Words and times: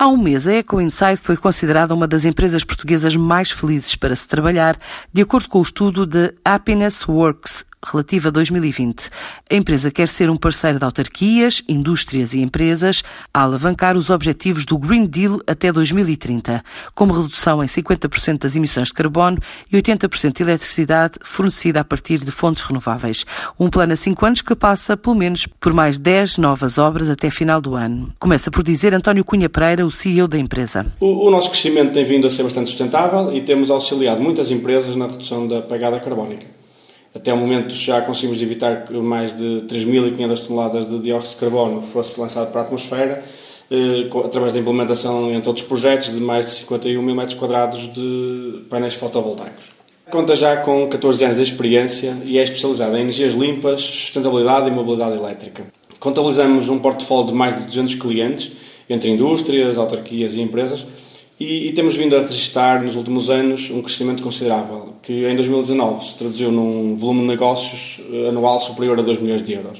Há 0.00 0.08
um 0.08 0.16
mês, 0.16 0.46
a 0.46 0.54
Eco 0.54 0.80
Insight 0.80 1.20
foi 1.20 1.36
considerada 1.36 1.94
uma 1.94 2.08
das 2.08 2.24
empresas 2.24 2.64
portuguesas 2.64 3.14
mais 3.16 3.50
felizes 3.50 3.94
para 3.94 4.16
se 4.16 4.26
trabalhar, 4.26 4.78
de 5.12 5.20
acordo 5.20 5.46
com 5.46 5.58
o 5.58 5.62
estudo 5.62 6.06
de 6.06 6.32
Happiness 6.42 7.06
Works, 7.06 7.66
relativa 7.84 8.28
a 8.28 8.32
2020. 8.32 9.08
A 9.50 9.54
empresa 9.54 9.90
quer 9.90 10.08
ser 10.08 10.28
um 10.28 10.36
parceiro 10.36 10.78
de 10.78 10.84
autarquias, 10.84 11.62
indústrias 11.68 12.34
e 12.34 12.40
empresas 12.40 13.02
a 13.32 13.42
alavancar 13.42 13.96
os 13.96 14.10
objetivos 14.10 14.64
do 14.64 14.78
Green 14.78 15.06
Deal 15.06 15.40
até 15.46 15.72
2030, 15.72 16.62
como 16.94 17.12
redução 17.12 17.62
em 17.64 17.66
50% 17.66 18.40
das 18.40 18.56
emissões 18.56 18.88
de 18.88 18.94
carbono 18.94 19.38
e 19.72 19.76
80% 19.76 20.36
de 20.36 20.42
eletricidade 20.42 21.18
fornecida 21.22 21.80
a 21.80 21.84
partir 21.84 22.18
de 22.18 22.30
fontes 22.30 22.62
renováveis. 22.62 23.24
Um 23.58 23.70
plano 23.70 23.94
a 23.94 23.96
cinco 23.96 24.26
anos 24.26 24.42
que 24.42 24.54
passa, 24.54 24.96
pelo 24.96 25.16
menos, 25.16 25.46
por 25.46 25.72
mais 25.72 25.98
10 25.98 26.38
novas 26.38 26.78
obras 26.78 27.08
até 27.08 27.30
final 27.30 27.60
do 27.60 27.74
ano. 27.74 28.12
Começa 28.18 28.50
por 28.50 28.62
dizer 28.62 28.94
António 28.94 29.24
Cunha 29.24 29.48
Pereira, 29.48 29.86
o 29.86 29.90
CEO 29.90 30.28
da 30.28 30.38
empresa. 30.38 30.86
O, 31.00 31.28
o 31.28 31.30
nosso 31.30 31.50
crescimento 31.50 31.92
tem 31.92 32.04
vindo 32.04 32.26
a 32.26 32.30
ser 32.30 32.42
bastante 32.42 32.68
sustentável 32.68 33.34
e 33.34 33.40
temos 33.40 33.70
auxiliado 33.70 34.20
muitas 34.20 34.50
empresas 34.50 34.94
na 34.96 35.06
redução 35.06 35.48
da 35.48 35.62
pegada 35.62 35.98
carbónica. 35.98 36.59
Até 37.14 37.32
o 37.34 37.36
momento 37.36 37.74
já 37.74 38.00
conseguimos 38.02 38.40
evitar 38.40 38.84
que 38.84 38.92
mais 38.94 39.36
de 39.36 39.64
3.500 39.66 40.46
toneladas 40.46 40.88
de 40.88 40.98
dióxido 41.00 41.34
de 41.34 41.40
carbono 41.40 41.82
fosse 41.82 42.20
lançado 42.20 42.52
para 42.52 42.60
a 42.60 42.64
atmosfera, 42.64 43.24
eh, 43.70 44.08
através 44.24 44.52
da 44.52 44.60
implementação 44.60 45.32
em 45.32 45.40
todos 45.40 45.62
os 45.62 45.68
projetos 45.68 46.14
de 46.14 46.20
mais 46.20 46.46
de 46.46 46.52
51 46.52 47.02
mil 47.02 47.16
metros 47.16 47.34
quadrados 47.34 47.92
de 47.92 48.64
painéis 48.70 48.94
fotovoltaicos. 48.94 49.70
Conta 50.08 50.34
já 50.34 50.56
com 50.56 50.88
14 50.88 51.24
anos 51.24 51.36
de 51.36 51.42
experiência 51.42 52.16
e 52.24 52.38
é 52.38 52.42
especializada 52.42 52.98
em 52.98 53.02
energias 53.02 53.34
limpas, 53.34 53.80
sustentabilidade 53.80 54.68
e 54.68 54.70
mobilidade 54.70 55.16
elétrica. 55.16 55.66
Contabilizamos 56.00 56.68
um 56.68 56.78
portfólio 56.78 57.26
de 57.26 57.32
mais 57.32 57.56
de 57.56 57.64
200 57.64 57.94
clientes, 57.96 58.52
entre 58.88 59.08
indústrias, 59.10 59.78
autarquias 59.78 60.34
e 60.34 60.40
empresas, 60.40 60.84
e, 61.40 61.68
e, 61.68 61.72
temos 61.72 61.96
vindo 61.96 62.14
a 62.14 62.20
registrar 62.20 62.82
nos 62.82 62.96
últimos 62.96 63.30
anos 63.30 63.70
um 63.70 63.80
crescimento 63.80 64.22
considerável, 64.22 64.92
que 65.02 65.24
em 65.24 65.34
2019 65.34 66.06
se 66.06 66.14
traduziu 66.14 66.52
num 66.52 66.94
volume 66.96 67.22
de 67.22 67.28
negócios 67.28 67.98
eh, 68.12 68.28
anual 68.28 68.60
superior 68.60 68.98
a 68.98 69.02
2 69.02 69.20
milhões 69.20 69.42
de 69.42 69.54
euros. 69.54 69.78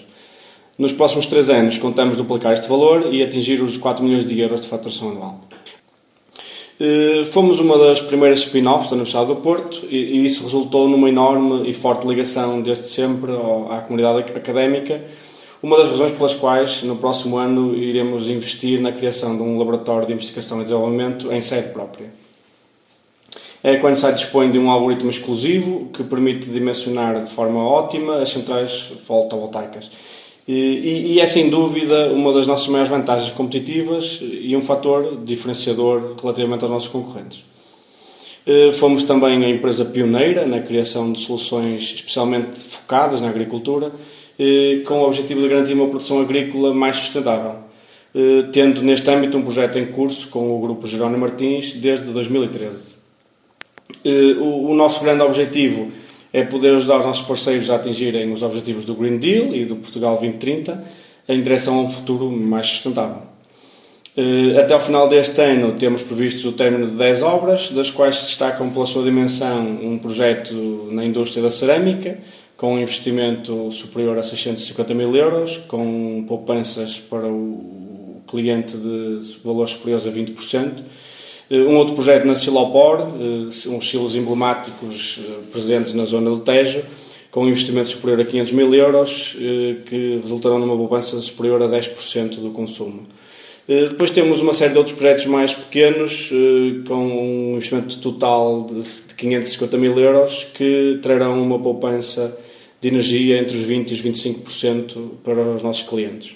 Nos 0.78 0.94
próximos 0.94 1.26
3 1.26 1.50
anos 1.50 1.76
contamos 1.76 2.16
duplicar 2.16 2.54
este 2.54 2.66
valor 2.66 3.12
e 3.12 3.22
atingir 3.22 3.62
os 3.62 3.76
4 3.76 4.02
milhões 4.02 4.24
de 4.24 4.40
euros 4.40 4.62
de 4.62 4.68
faturação 4.68 5.10
anual. 5.10 5.40
Eh, 6.80 7.26
fomos 7.26 7.60
uma 7.60 7.76
das 7.76 8.00
primeiras 8.00 8.38
spin-offs 8.38 8.88
da 8.88 8.94
Universidade 8.94 9.26
do 9.26 9.36
Porto 9.36 9.86
e 9.90 10.24
isso 10.24 10.42
resultou 10.44 10.88
numa 10.88 11.10
enorme 11.10 11.68
e 11.68 11.74
forte 11.74 12.06
ligação 12.06 12.62
desde 12.62 12.86
sempre 12.86 13.32
à 13.68 13.82
comunidade 13.82 14.32
académica 14.32 15.04
uma 15.62 15.76
das 15.76 15.88
razões 15.88 16.12
pelas 16.12 16.34
quais 16.34 16.82
no 16.82 16.96
próximo 16.96 17.36
ano 17.36 17.74
iremos 17.76 18.28
investir 18.28 18.80
na 18.80 18.92
criação 18.92 19.36
de 19.36 19.42
um 19.42 19.58
laboratório 19.58 20.06
de 20.06 20.12
investigação 20.12 20.60
e 20.60 20.64
desenvolvimento 20.64 21.30
em 21.30 21.40
sede 21.40 21.68
própria. 21.68 22.06
A 23.62 23.72
EcoInsight 23.72 24.14
dispõe 24.14 24.50
de 24.50 24.58
um 24.58 24.70
algoritmo 24.70 25.10
exclusivo 25.10 25.90
que 25.92 26.02
permite 26.02 26.48
dimensionar 26.48 27.22
de 27.22 27.30
forma 27.30 27.62
ótima 27.62 28.22
as 28.22 28.30
centrais 28.30 28.90
fotovoltaicas. 29.04 29.90
E, 30.48 31.12
e 31.12 31.20
é 31.20 31.26
sem 31.26 31.50
dúvida 31.50 32.06
uma 32.06 32.32
das 32.32 32.46
nossas 32.46 32.68
maiores 32.68 32.90
vantagens 32.90 33.30
competitivas 33.30 34.18
e 34.22 34.56
um 34.56 34.62
fator 34.62 35.22
diferenciador 35.24 36.14
relativamente 36.20 36.62
aos 36.62 36.72
nossos 36.72 36.88
concorrentes. 36.88 37.44
Eh, 38.46 38.72
fomos 38.72 39.02
também 39.02 39.44
a 39.44 39.50
empresa 39.50 39.84
pioneira 39.84 40.46
na 40.46 40.60
criação 40.60 41.12
de 41.12 41.20
soluções 41.20 41.82
especialmente 41.96 42.56
focadas 42.56 43.20
na 43.20 43.28
agricultura 43.28 43.92
com 44.86 45.00
o 45.00 45.06
objetivo 45.06 45.42
de 45.42 45.48
garantir 45.48 45.74
uma 45.74 45.86
produção 45.88 46.20
agrícola 46.20 46.72
mais 46.72 46.96
sustentável, 46.96 47.56
eh, 48.14 48.44
tendo 48.52 48.82
neste 48.82 49.10
âmbito 49.10 49.36
um 49.36 49.42
projeto 49.42 49.78
em 49.78 49.86
curso 49.86 50.28
com 50.28 50.56
o 50.56 50.60
Grupo 50.60 50.86
Jerónimo 50.86 51.18
Martins 51.18 51.74
desde 51.74 52.06
2013. 52.06 52.94
Eh, 54.04 54.36
o 54.40 54.74
nosso 54.74 55.02
grande 55.04 55.22
objetivo 55.22 55.92
é 56.32 56.42
poder 56.42 56.74
ajudar 56.76 57.00
os 57.00 57.04
nossos 57.06 57.26
parceiros 57.26 57.70
a 57.70 57.76
atingirem 57.76 58.32
os 58.32 58.42
objetivos 58.42 58.84
do 58.84 58.94
Green 58.94 59.18
Deal 59.18 59.54
e 59.54 59.64
do 59.64 59.76
Portugal 59.76 60.16
2030 60.18 60.82
em 61.28 61.42
direção 61.42 61.78
a 61.78 61.82
um 61.82 61.90
futuro 61.90 62.30
mais 62.30 62.66
sustentável. 62.66 63.30
Até 64.58 64.74
ao 64.74 64.80
final 64.80 65.08
deste 65.08 65.40
ano 65.40 65.76
temos 65.78 66.02
previsto 66.02 66.48
o 66.48 66.52
término 66.52 66.88
de 66.88 66.96
10 66.96 67.22
obras, 67.22 67.70
das 67.70 67.90
quais 67.90 68.16
se 68.16 68.24
destacam 68.26 68.68
pela 68.70 68.84
sua 68.84 69.04
dimensão 69.04 69.78
um 69.82 69.98
projeto 69.98 70.88
na 70.90 71.04
indústria 71.04 71.42
da 71.42 71.48
cerâmica, 71.48 72.18
com 72.60 72.74
um 72.74 72.78
investimento 72.78 73.72
superior 73.72 74.18
a 74.18 74.22
650 74.22 74.92
mil 74.92 75.16
euros, 75.16 75.56
com 75.66 76.22
poupanças 76.28 76.98
para 76.98 77.26
o 77.26 78.20
cliente 78.28 78.76
de 78.76 79.18
valores 79.42 79.70
superiores 79.70 80.06
a 80.06 80.10
20%. 80.10 80.82
Eh, 81.50 81.56
um 81.56 81.76
outro 81.76 81.94
projeto 81.94 82.26
na 82.26 82.34
Silopor, 82.34 83.00
eh, 83.00 83.68
uns 83.70 83.88
silos 83.88 84.14
emblemáticos 84.14 85.20
eh, 85.26 85.32
presentes 85.50 85.94
na 85.94 86.04
zona 86.04 86.28
do 86.28 86.40
Tejo, 86.40 86.82
com 87.30 87.44
um 87.44 87.48
investimento 87.48 87.88
superior 87.88 88.20
a 88.20 88.24
500 88.26 88.52
mil 88.52 88.74
euros, 88.74 89.36
que 89.86 90.18
resultarão 90.20 90.58
numa 90.58 90.76
poupança 90.76 91.18
superior 91.18 91.62
a 91.62 91.66
10% 91.66 92.40
do 92.40 92.50
consumo. 92.50 93.06
Depois 93.68 94.10
temos 94.10 94.40
uma 94.40 94.52
série 94.52 94.72
de 94.72 94.78
outros 94.78 94.96
projetos 94.96 95.26
mais 95.26 95.54
pequenos, 95.54 96.28
com 96.88 96.96
um 96.96 97.52
investimento 97.52 97.98
total 98.00 98.64
de 98.64 99.14
550 99.14 99.78
mil 99.78 99.96
euros, 99.96 100.42
que 100.52 100.98
trarão 101.00 101.40
uma 101.40 101.56
poupança 101.56 102.36
de 102.80 102.88
energia 102.88 103.38
entre 103.38 103.56
os 103.56 103.66
20% 103.66 103.90
e 103.90 103.94
os 103.94 104.02
25% 104.02 105.10
para 105.22 105.40
os 105.54 105.62
nossos 105.62 105.88
clientes. 105.88 106.34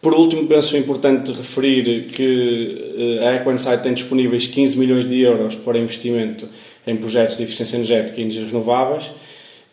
Por 0.00 0.14
último, 0.14 0.46
penso 0.46 0.76
importante 0.76 1.30
referir 1.30 2.06
que 2.06 3.18
eh, 3.20 3.28
a 3.28 3.34
EcoInsight 3.34 3.82
tem 3.82 3.92
disponíveis 3.92 4.46
15 4.46 4.78
milhões 4.78 5.08
de 5.08 5.20
euros 5.20 5.54
para 5.54 5.78
investimento 5.78 6.48
em 6.86 6.96
projetos 6.96 7.36
de 7.36 7.42
eficiência 7.42 7.76
energética 7.76 8.18
e 8.18 8.22
energias 8.22 8.50
renováveis 8.50 9.12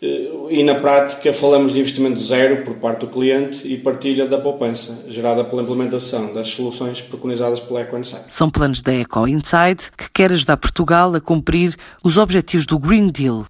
eh, 0.01 0.29
e, 0.49 0.63
na 0.63 0.75
prática, 0.75 1.31
falamos 1.33 1.73
de 1.73 1.79
investimento 1.79 2.19
zero 2.19 2.63
por 2.63 2.75
parte 2.75 3.01
do 3.01 3.07
cliente 3.07 3.67
e 3.67 3.77
partilha 3.77 4.27
da 4.27 4.37
poupança 4.37 5.05
gerada 5.07 5.43
pela 5.43 5.61
implementação 5.61 6.33
das 6.33 6.49
soluções 6.49 7.01
preconizadas 7.01 7.59
pela 7.59 7.81
EcoInsight. 7.81 8.25
São 8.27 8.49
planos 8.49 8.81
da 8.81 8.93
EcoInsight 8.93 9.91
que 9.97 10.11
quer 10.13 10.31
ajudar 10.31 10.57
Portugal 10.57 11.15
a 11.15 11.21
cumprir 11.21 11.75
os 12.03 12.17
objetivos 12.17 12.65
do 12.65 12.77
Green 12.77 13.07
Deal 13.07 13.45